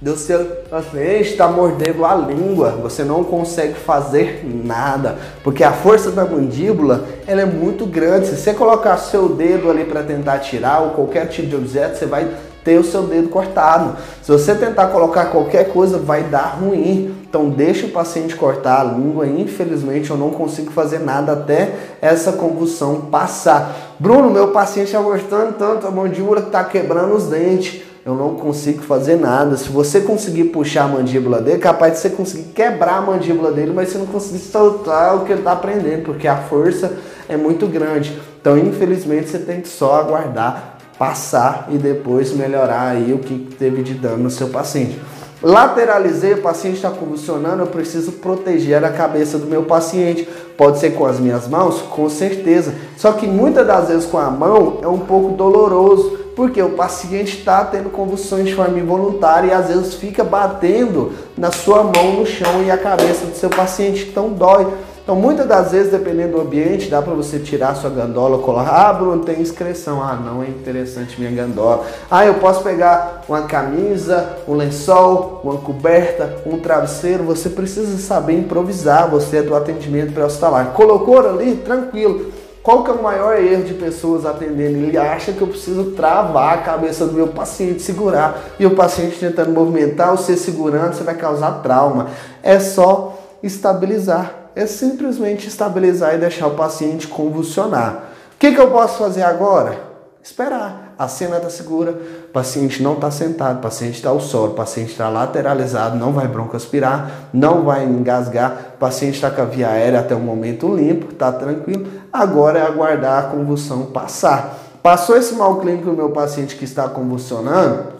do 0.00 0.16
seu 0.16 0.44
paciente 0.70 1.30
estar 1.30 1.48
mordendo 1.48 2.04
a 2.04 2.14
língua, 2.14 2.70
você 2.82 3.02
não 3.04 3.22
consegue 3.22 3.74
fazer 3.74 4.44
nada, 4.44 5.16
porque 5.42 5.62
a 5.62 5.72
força 5.72 6.10
da 6.10 6.24
mandíbula 6.24 7.04
ela 7.26 7.42
é 7.42 7.46
muito 7.46 7.84
grande. 7.84 8.28
Se 8.28 8.36
você 8.36 8.54
colocar 8.54 8.96
seu 8.96 9.28
dedo 9.28 9.70
ali 9.70 9.84
para 9.84 10.02
tentar 10.02 10.38
tirar 10.38 10.80
ou 10.80 10.90
qualquer 10.90 11.26
tipo 11.26 11.48
de 11.48 11.56
objeto, 11.56 11.98
você 11.98 12.06
vai 12.06 12.28
ter 12.64 12.78
o 12.78 12.84
seu 12.84 13.02
dedo 13.02 13.28
cortado. 13.28 13.96
Se 14.22 14.30
você 14.30 14.54
tentar 14.54 14.88
colocar 14.88 15.26
qualquer 15.26 15.72
coisa, 15.72 15.98
vai 15.98 16.24
dar 16.24 16.58
ruim. 16.60 17.14
Então 17.28 17.50
deixa 17.50 17.86
o 17.86 17.90
paciente 17.90 18.34
cortar 18.34 18.80
a 18.80 18.84
língua. 18.84 19.26
Infelizmente 19.26 20.10
eu 20.10 20.16
não 20.16 20.30
consigo 20.30 20.70
fazer 20.72 20.98
nada 20.98 21.32
até 21.32 21.74
essa 22.00 22.32
convulsão 22.32 23.02
passar. 23.02 23.94
Bruno, 23.98 24.30
meu 24.30 24.48
paciente 24.48 24.86
está 24.86 25.00
gostando 25.00 25.52
tanto, 25.58 25.86
a 25.86 25.90
mandíbula 25.90 26.40
está 26.40 26.64
quebrando 26.64 27.14
os 27.14 27.24
dentes. 27.24 27.82
Eu 28.06 28.14
não 28.14 28.36
consigo 28.36 28.82
fazer 28.82 29.16
nada. 29.16 29.54
Se 29.58 29.68
você 29.68 30.00
conseguir 30.00 30.44
puxar 30.44 30.84
a 30.84 30.88
mandíbula 30.88 31.42
dele, 31.42 31.58
capaz 31.58 31.92
de 31.92 31.98
você 31.98 32.08
conseguir 32.08 32.52
quebrar 32.54 32.98
a 32.98 33.02
mandíbula 33.02 33.52
dele, 33.52 33.72
mas 33.74 33.90
você 33.90 33.98
não 33.98 34.06
conseguir 34.06 34.38
soltar 34.38 35.16
o 35.16 35.26
que 35.26 35.32
ele 35.32 35.42
está 35.42 35.52
aprendendo, 35.52 36.04
porque 36.04 36.26
a 36.26 36.36
força 36.36 36.96
é 37.28 37.36
muito 37.36 37.66
grande. 37.66 38.18
Então, 38.40 38.56
infelizmente, 38.56 39.28
você 39.28 39.38
tem 39.38 39.60
que 39.60 39.68
só 39.68 40.00
aguardar 40.00 40.78
passar 40.98 41.68
e 41.70 41.78
depois 41.78 42.32
melhorar 42.32 42.88
aí 42.88 43.12
o 43.12 43.18
que 43.18 43.54
teve 43.56 43.82
de 43.82 43.94
dano 43.94 44.24
no 44.24 44.30
seu 44.30 44.48
paciente. 44.48 44.98
Lateralizei, 45.40 46.34
o 46.34 46.42
paciente 46.42 46.76
está 46.76 46.90
convulsionando, 46.90 47.62
eu 47.62 47.68
preciso 47.68 48.12
proteger 48.12 48.84
a 48.84 48.90
cabeça 48.90 49.38
do 49.38 49.46
meu 49.46 49.62
paciente. 49.62 50.28
Pode 50.56 50.78
ser 50.78 50.90
com 50.90 51.06
as 51.06 51.20
minhas 51.20 51.46
mãos? 51.46 51.80
Com 51.82 52.08
certeza. 52.08 52.74
Só 52.96 53.12
que 53.12 53.26
muitas 53.26 53.64
das 53.64 53.88
vezes 53.88 54.06
com 54.06 54.18
a 54.18 54.30
mão 54.30 54.78
é 54.82 54.88
um 54.88 54.98
pouco 54.98 55.36
doloroso, 55.36 56.18
porque 56.34 56.60
o 56.60 56.70
paciente 56.70 57.38
está 57.38 57.64
tendo 57.64 57.90
convulsões 57.90 58.46
de 58.46 58.54
forma 58.54 58.78
involuntária 58.78 59.48
e 59.48 59.52
às 59.52 59.68
vezes 59.68 59.94
fica 59.94 60.24
batendo 60.24 61.12
na 61.36 61.52
sua 61.52 61.84
mão 61.84 62.14
no 62.18 62.26
chão 62.26 62.62
e 62.64 62.70
a 62.70 62.78
cabeça 62.78 63.26
do 63.26 63.36
seu 63.36 63.50
paciente, 63.50 64.08
então 64.10 64.30
dói. 64.30 64.66
Então, 65.08 65.16
muitas 65.16 65.46
das 65.46 65.72
vezes, 65.72 65.90
dependendo 65.90 66.32
do 66.32 66.42
ambiente, 66.42 66.90
dá 66.90 67.00
para 67.00 67.14
você 67.14 67.38
tirar 67.38 67.74
sua 67.74 67.88
gandola, 67.88 68.42
colar. 68.42 68.68
Ah, 68.68 68.92
Bruno, 68.92 69.24
tem 69.24 69.40
excreção. 69.40 70.02
Ah, 70.02 70.14
não 70.14 70.42
é 70.42 70.48
interessante 70.48 71.18
minha 71.18 71.30
gandola. 71.30 71.86
Ah, 72.10 72.26
eu 72.26 72.34
posso 72.34 72.62
pegar 72.62 73.22
uma 73.26 73.40
camisa, 73.44 74.36
um 74.46 74.52
lençol, 74.52 75.40
uma 75.42 75.56
coberta, 75.56 76.36
um 76.44 76.58
travesseiro. 76.58 77.24
Você 77.24 77.48
precisa 77.48 77.96
saber 77.96 78.38
improvisar. 78.38 79.08
Você 79.08 79.38
é 79.38 79.42
do 79.42 79.56
atendimento 79.56 80.12
pré-hospitalar. 80.12 80.74
Colocou 80.74 81.26
ali, 81.26 81.56
tranquilo. 81.56 82.30
Qual 82.62 82.84
que 82.84 82.90
é 82.90 82.92
o 82.92 83.02
maior 83.02 83.42
erro 83.42 83.62
de 83.62 83.72
pessoas 83.72 84.26
atendendo? 84.26 84.76
Ele 84.76 84.98
acha 84.98 85.32
que 85.32 85.40
eu 85.40 85.48
preciso 85.48 85.92
travar 85.92 86.52
a 86.52 86.60
cabeça 86.60 87.06
do 87.06 87.14
meu 87.14 87.28
paciente, 87.28 87.80
segurar. 87.80 88.42
E 88.60 88.66
o 88.66 88.76
paciente 88.76 89.18
tentando 89.18 89.52
movimentar, 89.52 90.10
você 90.10 90.36
segurando, 90.36 90.92
você 90.92 91.02
vai 91.02 91.14
causar 91.14 91.62
trauma. 91.62 92.08
É 92.42 92.60
só 92.60 93.18
estabilizar 93.42 94.37
é 94.58 94.66
simplesmente 94.66 95.46
estabilizar 95.46 96.16
e 96.16 96.18
deixar 96.18 96.48
o 96.48 96.56
paciente 96.56 97.06
convulsionar. 97.06 98.08
O 98.34 98.38
que, 98.40 98.50
que 98.50 98.60
eu 98.60 98.72
posso 98.72 98.98
fazer 98.98 99.22
agora? 99.22 99.78
Esperar. 100.20 100.94
A 100.98 101.06
cena 101.06 101.36
está 101.36 101.48
segura, 101.48 101.92
o 101.92 102.32
paciente 102.32 102.82
não 102.82 102.94
está 102.94 103.08
sentado, 103.08 103.58
o 103.58 103.62
paciente 103.62 103.94
está 103.94 104.08
ao 104.10 104.18
solo, 104.18 104.50
o 104.50 104.54
paciente 104.56 104.90
está 104.90 105.08
lateralizado, 105.08 105.96
não 105.96 106.12
vai 106.12 106.26
broncoaspirar, 106.26 107.28
não 107.32 107.62
vai 107.62 107.84
engasgar, 107.84 108.72
o 108.74 108.78
paciente 108.78 109.14
está 109.14 109.30
com 109.30 109.42
a 109.42 109.44
via 109.44 109.68
aérea 109.68 110.00
até 110.00 110.16
o 110.16 110.18
momento 110.18 110.74
limpo, 110.74 111.12
está 111.12 111.30
tranquilo. 111.30 111.86
Agora 112.12 112.58
é 112.58 112.62
aguardar 112.66 113.26
a 113.26 113.28
convulsão 113.28 113.86
passar. 113.86 114.58
Passou 114.82 115.16
esse 115.16 115.34
mal 115.34 115.60
clínico 115.60 115.86
no 115.86 115.94
meu 115.94 116.10
paciente 116.10 116.56
que 116.56 116.64
está 116.64 116.88
convulsionando, 116.88 117.92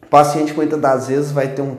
o 0.00 0.06
paciente 0.06 0.54
muitas 0.54 0.80
das 0.80 1.08
vezes 1.08 1.32
vai 1.32 1.48
ter 1.48 1.62
um 1.62 1.76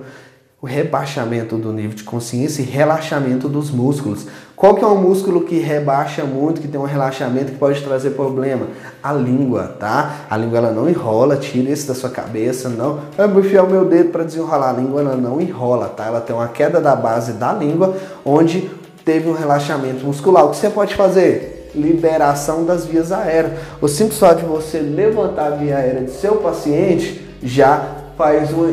o 0.66 0.68
rebaixamento 0.68 1.58
do 1.58 1.72
nível 1.72 1.96
de 1.96 2.04
consciência 2.04 2.64
e 2.64 2.66
relaxamento 2.66 3.48
dos 3.48 3.70
músculos. 3.70 4.26
Qual 4.56 4.74
que 4.74 4.84
é 4.84 4.88
um 4.88 5.00
músculo 5.00 5.42
que 5.42 5.60
rebaixa 5.60 6.24
muito, 6.24 6.60
que 6.60 6.68
tem 6.68 6.82
um 6.82 6.86
relaxamento 6.86 7.52
que 7.52 7.58
pode 7.60 7.84
trazer 7.84 8.12
problema? 8.12 8.66
A 9.04 9.14
língua, 9.14 9.76
tá? 9.80 10.26
A 10.28 10.36
língua 10.36 10.58
ela 10.58 10.72
não 10.72 10.90
enrola, 10.90 11.38
tira 11.38 11.70
isso 11.70 11.88
da 11.88 11.94
sua 11.94 12.10
cabeça, 12.10 12.68
não. 12.68 13.00
Eu 13.16 13.30
vou 13.30 13.42
enfiar 13.42 13.62
o 13.62 13.70
meu 13.70 13.86
dedo 13.86 14.10
para 14.10 14.24
desenrolar. 14.24 14.72
A 14.72 14.74
língua 14.74 15.02
ela 15.02 15.16
não 15.16 15.40
enrola, 15.40 15.88
tá? 15.88 16.06
Ela 16.08 16.20
tem 16.20 16.36
uma 16.36 16.48
queda 16.48 16.82
da 16.82 16.96
base 16.96 17.34
da 17.34 17.54
língua, 17.54 17.96
onde 18.26 18.68
teve 19.06 19.30
um 19.30 19.34
relaxamento 19.34 20.04
muscular. 20.04 20.46
O 20.46 20.50
que 20.50 20.58
você 20.58 20.72
pode 20.72 20.96
fazer? 20.96 21.70
Liberação 21.76 22.66
das 22.66 22.88
vias 22.88 23.12
aéreas. 23.12 23.54
O 23.80 23.88
simples 23.88 24.18
fato 24.18 24.40
de 24.40 24.48
você 24.48 24.80
levantar 24.80 25.46
a 25.46 25.56
via 25.58 25.78
aérea 25.78 26.02
de 26.02 26.12
seu 26.12 26.38
paciente 26.38 27.24
já 27.44 27.88
faz 28.18 28.52
uma 28.52 28.72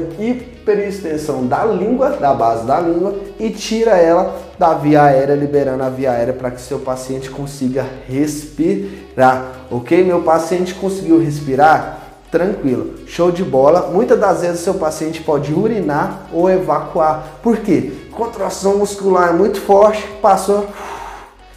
hiperextensão 0.62 1.46
da 1.46 1.64
língua, 1.64 2.10
da 2.10 2.32
base 2.32 2.64
da 2.64 2.80
língua, 2.80 3.14
e 3.38 3.50
tira 3.50 3.96
ela 3.96 4.34
da 4.58 4.74
via 4.74 5.02
aérea, 5.02 5.34
liberando 5.34 5.82
a 5.82 5.88
via 5.88 6.12
aérea 6.12 6.32
para 6.32 6.52
que 6.52 6.60
seu 6.60 6.78
paciente 6.78 7.28
consiga 7.28 7.84
respirar. 8.08 9.66
Ok? 9.70 10.04
Meu 10.04 10.22
paciente 10.22 10.74
conseguiu 10.74 11.20
respirar? 11.20 11.98
Tranquilo, 12.30 12.94
show 13.06 13.30
de 13.30 13.44
bola. 13.44 13.90
Muitas 13.92 14.18
das 14.18 14.40
vezes 14.40 14.60
seu 14.60 14.74
paciente 14.74 15.20
pode 15.20 15.52
urinar 15.52 16.28
ou 16.32 16.48
evacuar. 16.48 17.40
Por 17.42 17.58
quê? 17.58 17.92
Contração 18.12 18.78
muscular 18.78 19.34
muito 19.34 19.60
forte, 19.60 20.06
passou 20.22 20.66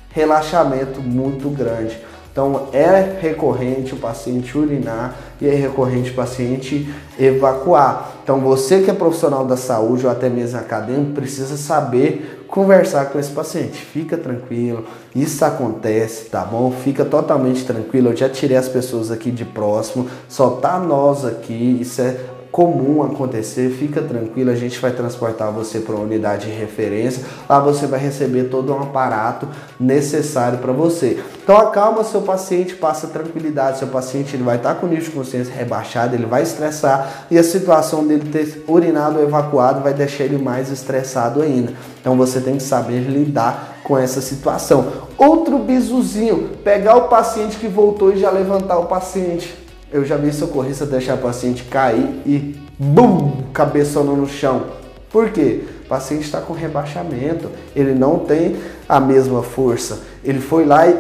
relaxamento 0.10 1.02
muito 1.02 1.50
grande. 1.50 1.98
Então 2.36 2.68
é 2.74 3.18
recorrente 3.22 3.94
o 3.94 3.98
paciente 3.98 4.58
urinar 4.58 5.16
e 5.40 5.48
é 5.48 5.56
recorrente 5.56 6.12
o 6.12 6.16
paciente 6.16 6.94
evacuar. 7.18 8.12
Então 8.22 8.42
você 8.42 8.82
que 8.82 8.92
é 8.92 8.94
profissional 8.94 9.46
da 9.46 9.56
saúde 9.56 10.06
ou 10.06 10.12
até 10.12 10.28
mesmo 10.28 10.60
acadêmico 10.60 11.14
precisa 11.14 11.56
saber 11.56 12.44
conversar 12.50 13.06
com 13.06 13.18
esse 13.18 13.32
paciente. 13.32 13.80
Fica 13.80 14.18
tranquilo, 14.18 14.84
isso 15.16 15.46
acontece, 15.46 16.26
tá 16.26 16.42
bom? 16.42 16.72
Fica 16.72 17.06
totalmente 17.06 17.64
tranquilo. 17.64 18.10
Eu 18.10 18.18
já 18.18 18.28
tirei 18.28 18.58
as 18.58 18.68
pessoas 18.68 19.12
aqui 19.12 19.32
de 19.32 19.46
próximo, 19.46 20.10
só 20.28 20.50
tá 20.50 20.78
nós 20.78 21.24
aqui, 21.24 21.78
isso 21.80 22.02
é 22.02 22.18
comum 22.56 23.04
acontecer, 23.04 23.70
fica 23.70 24.02
tranquilo, 24.02 24.50
a 24.50 24.56
gente 24.56 24.80
vai 24.80 24.94
transportar 24.94 25.52
você 25.52 25.82
para 25.82 25.94
uma 25.94 26.06
unidade 26.06 26.46
de 26.50 26.58
referência, 26.58 27.22
lá 27.50 27.60
você 27.60 27.86
vai 27.86 28.00
receber 28.00 28.46
todo 28.46 28.74
um 28.74 28.82
aparato 28.82 29.46
necessário 29.78 30.60
para 30.60 30.72
você. 30.72 31.22
Então 31.44 31.58
acalma 31.58 32.02
seu 32.06 32.22
paciente, 32.22 32.74
passa 32.74 33.08
tranquilidade, 33.08 33.80
seu 33.80 33.90
paciente 33.90 34.38
ele 34.38 34.44
vai 34.44 34.56
estar 34.56 34.74
tá 34.74 34.80
com 34.80 34.86
o 34.86 34.90
nível 34.90 35.04
de 35.04 35.12
consciência 35.12 35.54
rebaixado, 35.54 36.16
ele 36.16 36.26
vai 36.26 36.44
estressar 36.44 37.26
e 37.30 37.38
a 37.38 37.44
situação 37.44 38.08
dele 38.08 38.30
ter 38.32 38.64
urinado 38.70 39.20
ou 39.20 39.24
evacuado 39.26 39.82
vai 39.82 39.94
deixar 39.94 40.24
ele 40.24 40.38
mais 40.38 40.72
estressado 40.72 41.42
ainda. 41.42 41.74
Então 42.00 42.16
você 42.16 42.40
tem 42.40 42.56
que 42.56 42.64
saber 42.64 43.02
lidar 43.02 43.80
com 43.84 43.98
essa 43.98 44.22
situação. 44.22 44.94
Outro 45.18 45.60
bizuzinho, 45.60 46.52
pegar 46.64 46.96
o 46.96 47.10
paciente 47.10 47.58
que 47.58 47.68
voltou 47.68 48.14
e 48.14 48.18
já 48.18 48.32
levantar 48.32 48.78
o 48.78 48.86
paciente 48.86 49.65
eu 49.96 50.04
já 50.04 50.18
vi 50.18 50.34
socorrista 50.34 50.86
deixar 50.86 51.14
o 51.14 51.20
paciente 51.20 51.64
cair 51.64 52.22
e 52.26 52.60
bum, 52.78 53.44
cabeçando 53.54 54.12
no 54.12 54.28
chão. 54.28 54.64
Por 55.10 55.30
quê? 55.30 55.64
O 55.86 55.88
paciente 55.88 56.26
está 56.26 56.42
com 56.42 56.52
rebaixamento, 56.52 57.50
ele 57.74 57.96
não 57.96 58.20
tem 58.20 58.58
a 58.90 59.00
mesma 59.00 59.42
força. 59.42 60.00
Ele 60.22 60.42
foi 60.42 60.66
lá 60.66 60.86
e 60.86 60.98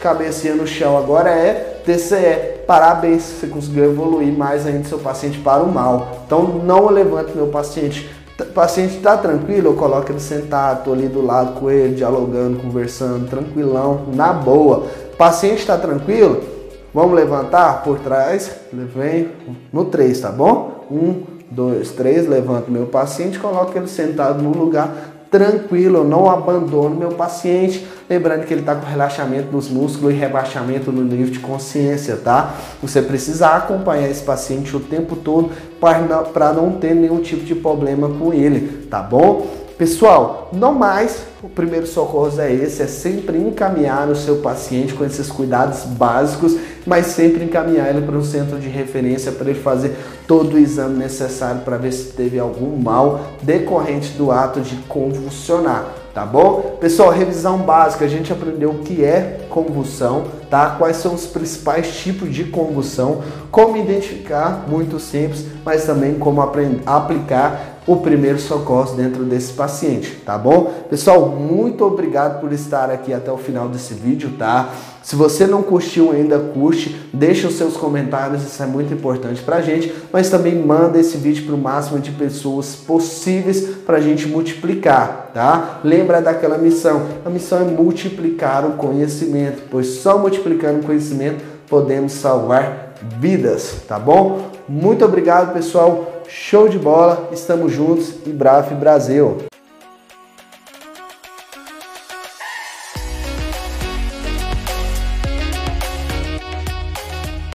cabecinha 0.00 0.54
no 0.54 0.66
chão. 0.66 0.96
Agora 0.96 1.28
é 1.28 1.82
TCE. 1.84 2.64
Parabéns, 2.66 3.24
você 3.24 3.46
conseguiu 3.46 3.84
evoluir 3.84 4.32
mais 4.32 4.66
ainda 4.66 4.88
seu 4.88 4.98
paciente 4.98 5.36
para 5.40 5.62
o 5.62 5.70
mal. 5.70 6.22
Então 6.24 6.44
não 6.64 6.88
levante 6.88 7.36
meu 7.36 7.48
paciente. 7.48 8.08
O 8.40 8.44
paciente 8.46 8.96
está 8.96 9.18
tranquilo, 9.18 9.68
eu 9.68 9.74
coloco 9.74 10.10
ele 10.10 10.18
sentado, 10.18 10.78
estou 10.78 10.94
ali 10.94 11.08
do 11.08 11.20
lado 11.20 11.60
com 11.60 11.70
ele, 11.70 11.94
dialogando, 11.94 12.58
conversando, 12.58 13.28
tranquilão, 13.28 14.06
na 14.14 14.32
boa. 14.32 14.86
O 15.12 15.16
paciente 15.18 15.58
está 15.58 15.76
tranquilo, 15.76 16.42
Vamos 16.92 17.14
levantar 17.14 17.82
por 17.82 17.98
trás, 18.00 18.50
vem 18.72 19.28
no 19.72 19.84
3, 19.84 20.20
tá 20.20 20.30
bom? 20.30 20.86
1, 20.90 21.22
2, 21.50 21.90
3, 21.92 22.28
levanto 22.28 22.70
meu 22.70 22.86
paciente, 22.86 23.38
coloco 23.38 23.76
ele 23.78 23.86
sentado 23.86 24.42
no 24.42 24.50
lugar 24.50 25.16
tranquilo, 25.30 25.98
eu 25.98 26.04
não 26.04 26.28
abandono 26.28 26.96
meu 26.96 27.10
paciente. 27.10 27.86
Lembrando 28.08 28.44
que 28.44 28.52
ele 28.52 28.62
está 28.62 28.74
com 28.74 28.84
relaxamento 28.84 29.52
nos 29.52 29.70
músculos 29.70 30.12
e 30.12 30.16
rebaixamento 30.16 30.90
no 30.90 31.04
nível 31.04 31.30
de 31.30 31.38
consciência, 31.38 32.16
tá? 32.16 32.54
Você 32.82 33.00
precisa 33.00 33.50
acompanhar 33.50 34.10
esse 34.10 34.24
paciente 34.24 34.76
o 34.76 34.80
tempo 34.80 35.14
todo 35.14 35.52
para 35.78 36.52
não 36.52 36.72
ter 36.72 36.96
nenhum 36.96 37.20
tipo 37.20 37.44
de 37.44 37.54
problema 37.54 38.08
com 38.08 38.32
ele, 38.32 38.88
tá 38.90 39.00
bom? 39.00 39.46
Pessoal, 39.80 40.50
não 40.52 40.74
mais 40.74 41.22
o 41.42 41.48
primeiro 41.48 41.86
socorro 41.86 42.38
é 42.38 42.52
esse, 42.52 42.82
é 42.82 42.86
sempre 42.86 43.38
encaminhar 43.38 44.10
o 44.10 44.14
seu 44.14 44.36
paciente 44.36 44.92
com 44.92 45.02
esses 45.06 45.32
cuidados 45.32 45.84
básicos, 45.84 46.54
mas 46.86 47.06
sempre 47.06 47.42
encaminhar 47.42 47.88
ele 47.88 48.04
para 48.04 48.14
um 48.14 48.22
centro 48.22 48.58
de 48.58 48.68
referência 48.68 49.32
para 49.32 49.48
ele 49.48 49.58
fazer 49.58 49.96
todo 50.28 50.52
o 50.52 50.58
exame 50.58 50.98
necessário 50.98 51.62
para 51.62 51.78
ver 51.78 51.92
se 51.92 52.12
teve 52.12 52.38
algum 52.38 52.76
mal 52.76 53.22
decorrente 53.40 54.10
do 54.18 54.30
ato 54.30 54.60
de 54.60 54.76
convulsionar 54.86 55.94
tá 56.12 56.26
bom? 56.26 56.76
Pessoal, 56.80 57.10
revisão 57.10 57.58
básica, 57.58 58.04
a 58.04 58.08
gente 58.08 58.32
aprendeu 58.32 58.70
o 58.70 58.78
que 58.78 59.04
é 59.04 59.46
convulsão, 59.48 60.24
tá? 60.48 60.70
Quais 60.76 60.96
são 60.96 61.14
os 61.14 61.26
principais 61.26 61.96
tipos 61.98 62.34
de 62.34 62.44
convulsão, 62.44 63.22
como 63.50 63.76
identificar, 63.76 64.64
muito 64.68 64.98
simples, 64.98 65.46
mas 65.64 65.84
também 65.84 66.14
como 66.14 66.42
aprender, 66.42 66.82
aplicar 66.84 67.69
o 67.86 67.96
primeiro 67.96 68.38
socorro 68.38 68.94
dentro 68.94 69.24
desse 69.24 69.52
paciente, 69.52 70.16
tá 70.24 70.36
bom? 70.36 70.72
Pessoal, 70.88 71.28
muito 71.28 71.84
obrigado 71.84 72.40
por 72.40 72.52
estar 72.52 72.90
aqui 72.90 73.12
até 73.12 73.32
o 73.32 73.36
final 73.36 73.68
desse 73.68 73.94
vídeo, 73.94 74.32
tá? 74.38 74.70
Se 75.02 75.16
você 75.16 75.46
não 75.46 75.62
curtiu 75.62 76.12
ainda, 76.12 76.38
curte, 76.38 77.08
deixa 77.12 77.48
os 77.48 77.54
seus 77.54 77.76
comentários, 77.76 78.42
isso 78.42 78.62
é 78.62 78.66
muito 78.66 78.92
importante 78.92 79.42
pra 79.42 79.62
gente, 79.62 79.92
mas 80.12 80.28
também 80.28 80.54
manda 80.54 81.00
esse 81.00 81.16
vídeo 81.16 81.46
para 81.46 81.54
o 81.54 81.58
máximo 81.58 81.98
de 81.98 82.10
pessoas 82.10 82.76
possíveis 82.76 83.60
para 83.86 83.96
a 83.96 84.00
gente 84.00 84.28
multiplicar, 84.28 85.30
tá? 85.32 85.80
Lembra 85.82 86.20
daquela 86.20 86.58
missão, 86.58 87.06
a 87.24 87.30
missão 87.30 87.60
é 87.60 87.64
multiplicar 87.64 88.64
o 88.66 88.72
conhecimento, 88.72 89.62
pois 89.70 89.86
só 89.86 90.18
multiplicando 90.18 90.80
o 90.80 90.84
conhecimento 90.84 91.42
podemos 91.66 92.12
salvar 92.12 92.94
vidas, 93.18 93.76
tá 93.88 93.98
bom? 93.98 94.50
Muito 94.68 95.04
obrigado, 95.04 95.54
pessoal. 95.54 96.19
Show 96.32 96.68
de 96.68 96.78
bola, 96.78 97.28
estamos 97.32 97.74
juntos 97.74 98.14
e 98.24 98.30
Braf 98.30 98.72
Brasil. 98.72 99.49